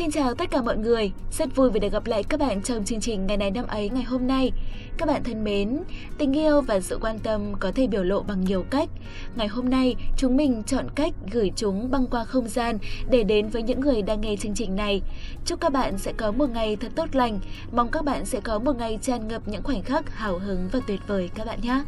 [0.00, 2.84] Xin chào tất cả mọi người, rất vui vì được gặp lại các bạn trong
[2.84, 4.52] chương trình ngày này năm ấy ngày hôm nay.
[4.98, 5.78] Các bạn thân mến,
[6.18, 8.88] tình yêu và sự quan tâm có thể biểu lộ bằng nhiều cách.
[9.36, 12.78] Ngày hôm nay, chúng mình chọn cách gửi chúng băng qua không gian
[13.10, 15.02] để đến với những người đang nghe chương trình này.
[15.44, 17.38] Chúc các bạn sẽ có một ngày thật tốt lành,
[17.72, 20.80] mong các bạn sẽ có một ngày tràn ngập những khoảnh khắc hào hứng và
[20.86, 21.82] tuyệt vời các bạn nhé.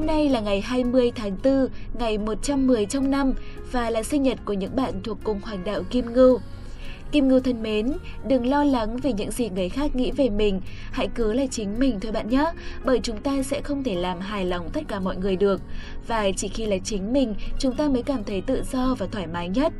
[0.00, 1.68] Hôm nay là ngày 20 tháng 4,
[1.98, 3.32] ngày 110 trong năm
[3.72, 6.38] và là sinh nhật của những bạn thuộc cùng hoàng đạo Kim Ngưu.
[7.12, 7.92] Kim Ngưu thân mến,
[8.28, 10.60] đừng lo lắng vì những gì người khác nghĩ về mình,
[10.92, 12.44] hãy cứ là chính mình thôi bạn nhé,
[12.84, 15.60] bởi chúng ta sẽ không thể làm hài lòng tất cả mọi người được.
[16.06, 19.26] Và chỉ khi là chính mình, chúng ta mới cảm thấy tự do và thoải
[19.26, 19.72] mái nhất.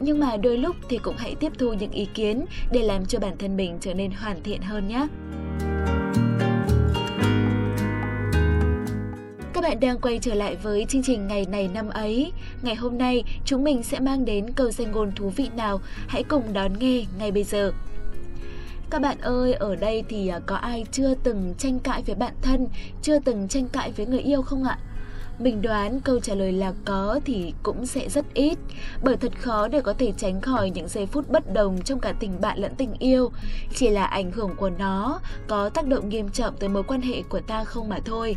[0.00, 3.18] Nhưng mà đôi lúc thì cũng hãy tiếp thu những ý kiến để làm cho
[3.18, 5.06] bản thân mình trở nên hoàn thiện hơn nhé.
[9.68, 12.32] Bạn đang quay trở lại với chương trình ngày này năm ấy.
[12.62, 15.80] Ngày hôm nay, chúng mình sẽ mang đến câu danh ngôn thú vị nào?
[16.06, 17.72] Hãy cùng đón nghe ngay bây giờ.
[18.90, 22.34] Các bạn ơi, ở đây thì à, có ai chưa từng tranh cãi với bạn
[22.42, 22.68] thân,
[23.02, 24.78] chưa từng tranh cãi với người yêu không ạ?
[25.38, 28.58] Mình đoán câu trả lời là có thì cũng sẽ rất ít
[29.02, 32.12] Bởi thật khó để có thể tránh khỏi những giây phút bất đồng trong cả
[32.20, 33.30] tình bạn lẫn tình yêu
[33.74, 37.22] Chỉ là ảnh hưởng của nó có tác động nghiêm trọng tới mối quan hệ
[37.28, 38.36] của ta không mà thôi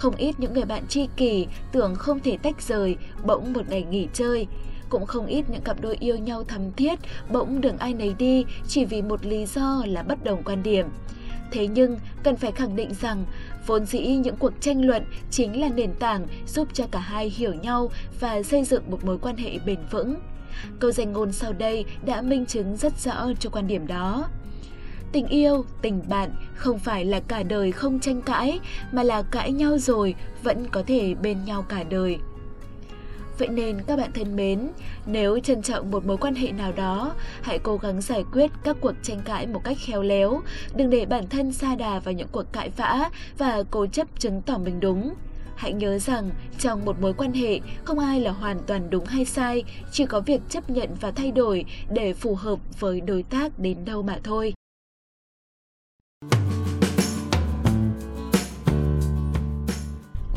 [0.00, 3.82] không ít những người bạn tri kỷ tưởng không thể tách rời, bỗng một ngày
[3.82, 4.46] nghỉ chơi.
[4.88, 6.98] Cũng không ít những cặp đôi yêu nhau thắm thiết,
[7.32, 10.86] bỗng đường ai nấy đi chỉ vì một lý do là bất đồng quan điểm.
[11.52, 13.24] Thế nhưng, cần phải khẳng định rằng,
[13.66, 17.54] vốn dĩ những cuộc tranh luận chính là nền tảng giúp cho cả hai hiểu
[17.54, 20.14] nhau và xây dựng một mối quan hệ bền vững.
[20.78, 24.28] Câu danh ngôn sau đây đã minh chứng rất rõ cho quan điểm đó.
[25.12, 28.60] Tình yêu, tình bạn không phải là cả đời không tranh cãi,
[28.92, 32.18] mà là cãi nhau rồi vẫn có thể bên nhau cả đời.
[33.38, 34.70] Vậy nên các bạn thân mến,
[35.06, 38.76] nếu trân trọng một mối quan hệ nào đó, hãy cố gắng giải quyết các
[38.80, 40.40] cuộc tranh cãi một cách khéo léo,
[40.74, 44.42] đừng để bản thân xa đà vào những cuộc cãi vã và cố chấp chứng
[44.42, 45.14] tỏ mình đúng.
[45.56, 49.24] Hãy nhớ rằng trong một mối quan hệ không ai là hoàn toàn đúng hay
[49.24, 53.58] sai, chỉ có việc chấp nhận và thay đổi để phù hợp với đối tác
[53.58, 54.52] đến đâu mà thôi.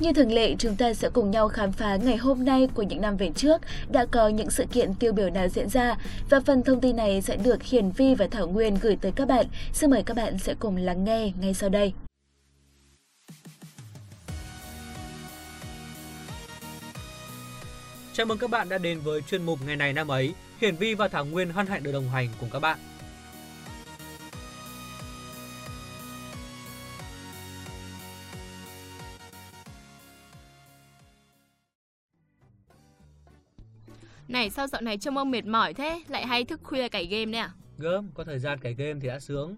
[0.03, 3.01] Như thường lệ, chúng ta sẽ cùng nhau khám phá ngày hôm nay của những
[3.01, 5.95] năm về trước đã có những sự kiện tiêu biểu nào diễn ra
[6.29, 9.27] và phần thông tin này sẽ được Hiển Vi và Thảo Nguyên gửi tới các
[9.27, 9.45] bạn.
[9.73, 11.93] Xin mời các bạn sẽ cùng lắng nghe ngay sau đây.
[18.13, 20.33] Chào mừng các bạn đã đến với chuyên mục ngày này năm ấy.
[20.61, 22.79] Hiển Vi và Thảo Nguyên hân hạnh được đồng hành cùng các bạn.
[34.27, 36.01] Này sao dạo này trông ông mệt mỏi thế?
[36.07, 37.51] Lại hay thức khuya cày game đấy à?
[37.77, 39.55] Gớm, có thời gian cày game thì đã sướng.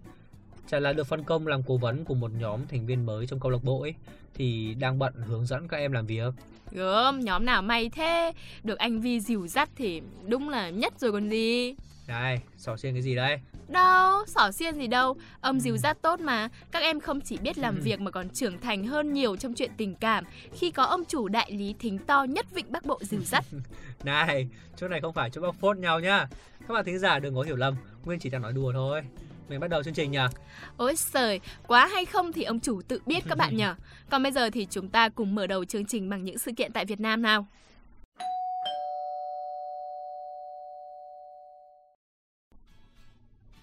[0.68, 3.40] Chả là được phân công làm cố vấn của một nhóm thành viên mới trong
[3.40, 3.94] câu lạc bộ ấy
[4.34, 6.34] Thì đang bận hướng dẫn các em làm việc.
[6.72, 8.32] Gớm, nhóm nào may thế?
[8.64, 11.76] Được anh Vi dìu dắt thì đúng là nhất rồi còn gì
[12.08, 16.20] Này, xỏ xiên cái gì đây Đâu, xỏ xiên gì đâu Ông dìu dắt tốt
[16.20, 17.82] mà Các em không chỉ biết làm ừ.
[17.84, 20.24] việc mà còn trưởng thành hơn nhiều trong chuyện tình cảm
[20.54, 23.46] Khi có ông chủ đại lý thính to nhất vịnh Bắc Bộ dìu dắt
[24.04, 26.28] Này, chỗ này không phải chỗ bóc phốt nhau nhá
[26.68, 29.02] Các bạn thính giả đừng có hiểu lầm Nguyên chỉ đang nói đùa thôi
[29.50, 30.20] mình bắt đầu chương trình nhỉ?
[30.78, 33.66] Ôi trời, quá hay không thì ông chủ tự biết các bạn nhỉ.
[34.10, 36.74] Còn bây giờ thì chúng ta cùng mở đầu chương trình bằng những sự kiện
[36.74, 37.48] tại Việt Nam nào.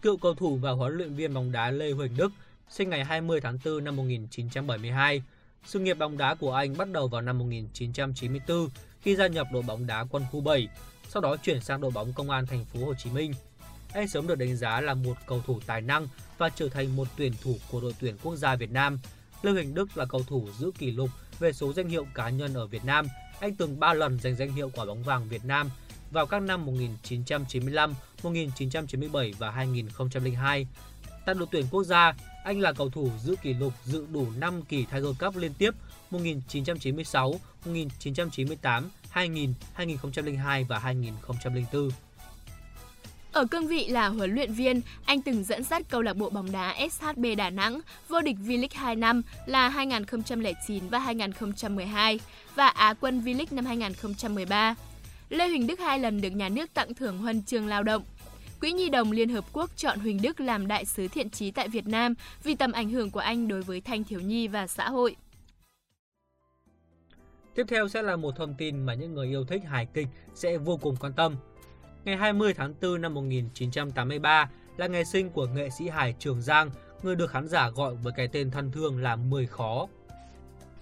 [0.03, 2.33] Cựu cầu thủ và huấn luyện viên bóng đá Lê Huỳnh Đức,
[2.69, 5.23] sinh ngày 20 tháng 4 năm 1972.
[5.65, 8.69] Sự nghiệp bóng đá của anh bắt đầu vào năm 1994
[9.01, 10.69] khi gia nhập đội bóng đá quân khu 7,
[11.09, 13.33] sau đó chuyển sang đội bóng công an thành phố Hồ Chí Minh.
[13.93, 16.09] Anh sớm được đánh giá là một cầu thủ tài năng
[16.39, 18.99] và trở thành một tuyển thủ của đội tuyển quốc gia Việt Nam.
[19.43, 22.55] Lê Huỳnh Đức là cầu thủ giữ kỷ lục về số danh hiệu cá nhân
[22.55, 23.06] ở Việt Nam.
[23.41, 25.71] Anh từng 3 lần giành danh hiệu quả bóng vàng Việt Nam
[26.12, 30.67] vào các năm 1995, 1997 và 2002.
[31.26, 32.14] Tại đội tuyển quốc gia,
[32.44, 35.75] anh là cầu thủ giữ kỷ lục dự đủ 5 kỳ Tiger Cup liên tiếp
[36.11, 37.31] 1996,
[37.64, 41.91] 1998, 2000, 2002 và 2004.
[43.32, 46.53] Ở cương vị là huấn luyện viên, anh từng dẫn dắt câu lạc bộ bóng
[46.53, 52.20] đá SHB Đà Nẵng vô địch V-League 2 năm là 2009 và 2012
[52.55, 54.75] và Á quân V-League năm 2013.
[55.32, 58.02] Lê Huỳnh Đức hai lần được nhà nước tặng thưởng huân chương lao động.
[58.61, 61.69] Quỹ Nhi đồng Liên Hợp Quốc chọn Huỳnh Đức làm đại sứ thiện trí tại
[61.69, 64.90] Việt Nam vì tầm ảnh hưởng của anh đối với thanh thiếu nhi và xã
[64.90, 65.17] hội.
[67.55, 70.58] Tiếp theo sẽ là một thông tin mà những người yêu thích hài kịch sẽ
[70.58, 71.37] vô cùng quan tâm.
[72.05, 76.70] Ngày 20 tháng 4 năm 1983 là ngày sinh của nghệ sĩ hài Trường Giang,
[77.02, 79.88] người được khán giả gọi với cái tên thân thương là Mười Khó.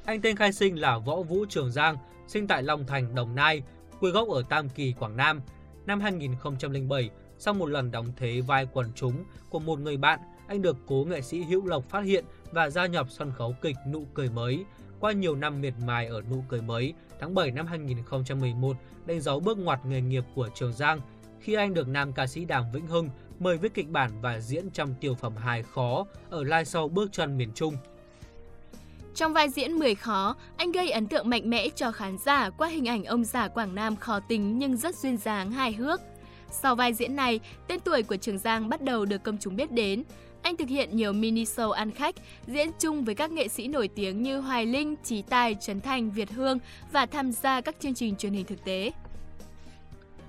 [0.04, 1.96] Anh tên khai sinh là Võ Vũ Trường Giang,
[2.28, 3.62] sinh tại Long Thành, Đồng Nai,
[4.00, 5.40] quê gốc ở Tam Kỳ, Quảng Nam.
[5.86, 10.62] Năm 2007, sau một lần đóng thế vai quần chúng của một người bạn, anh
[10.62, 14.04] được cố nghệ sĩ Hữu Lộc phát hiện và gia nhập sân khấu kịch Nụ
[14.14, 14.64] Cười Mới.
[15.00, 18.76] Qua nhiều năm miệt mài ở Nụ Cười Mới, tháng 7 năm 2011
[19.06, 21.00] đánh dấu bước ngoặt nghề nghiệp của Trường Giang
[21.40, 23.08] khi anh được nam ca sĩ Đàm Vĩnh Hưng
[23.38, 27.12] mời viết kịch bản và diễn trong tiểu phẩm hài khó ở live show Bước
[27.12, 27.76] chân miền Trung.
[29.20, 32.68] Trong vai diễn 10 khó, anh gây ấn tượng mạnh mẽ cho khán giả qua
[32.68, 36.00] hình ảnh ông già Quảng Nam khó tính nhưng rất duyên dáng hài hước.
[36.50, 39.72] Sau vai diễn này, tên tuổi của Trường Giang bắt đầu được công chúng biết
[39.72, 40.04] đến.
[40.42, 42.14] Anh thực hiện nhiều mini show ăn khách,
[42.46, 46.10] diễn chung với các nghệ sĩ nổi tiếng như Hoài Linh, Trí Tài, Trấn Thành,
[46.10, 46.58] Việt Hương
[46.92, 48.90] và tham gia các chương trình truyền hình thực tế.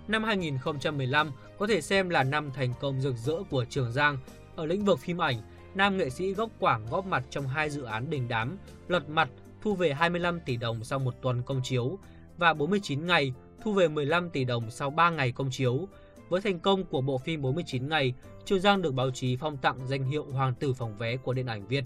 [0.08, 4.18] Năm 2015 có thể xem là năm thành công rực rỡ của Trường Giang.
[4.56, 5.42] Ở lĩnh vực phim ảnh,
[5.76, 8.58] nam nghệ sĩ gốc Quảng góp mặt trong hai dự án đình đám,
[8.88, 9.30] lật mặt
[9.62, 11.98] thu về 25 tỷ đồng sau một tuần công chiếu
[12.38, 13.34] và 49 ngày
[13.64, 15.88] thu về 15 tỷ đồng sau 3 ngày công chiếu.
[16.30, 18.14] Với thành công của bộ phim 49 ngày,
[18.46, 21.46] Trường Giang được báo chí phong tặng danh hiệu Hoàng tử phòng vé của điện
[21.46, 21.84] ảnh Việt.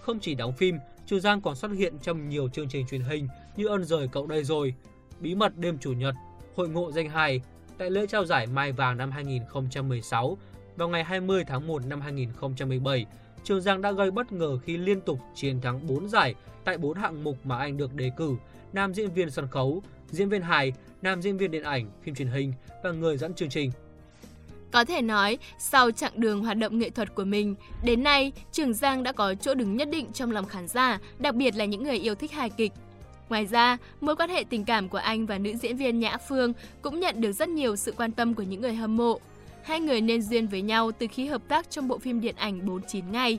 [0.00, 3.28] Không chỉ đóng phim, Trường Giang còn xuất hiện trong nhiều chương trình truyền hình
[3.56, 4.74] như ơn rời cậu đây rồi,
[5.20, 6.14] Bí mật đêm chủ nhật,
[6.56, 7.40] Hội ngộ danh hài,
[7.78, 10.38] tại lễ trao giải Mai Vàng năm 2016
[10.78, 13.06] vào ngày 20 tháng 1 năm 2017,
[13.44, 16.34] Trường Giang đã gây bất ngờ khi liên tục chiến thắng 4 giải
[16.64, 18.36] tại 4 hạng mục mà anh được đề cử:
[18.72, 20.72] nam diễn viên sân khấu, diễn viên hài,
[21.02, 22.52] nam diễn viên điện ảnh, phim truyền hình
[22.82, 23.70] và người dẫn chương trình.
[24.70, 27.54] Có thể nói, sau chặng đường hoạt động nghệ thuật của mình,
[27.84, 31.34] đến nay Trường Giang đã có chỗ đứng nhất định trong lòng khán giả, đặc
[31.34, 32.72] biệt là những người yêu thích hài kịch.
[33.28, 36.52] Ngoài ra, mối quan hệ tình cảm của anh và nữ diễn viên Nhã Phương
[36.82, 39.20] cũng nhận được rất nhiều sự quan tâm của những người hâm mộ.
[39.68, 42.66] Hai người nên duyên với nhau từ khi hợp tác trong bộ phim điện ảnh
[42.66, 43.38] 49 ngày.